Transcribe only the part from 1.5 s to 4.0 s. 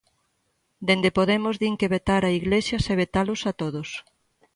din que vetar a Iglesias é vetalos a todos.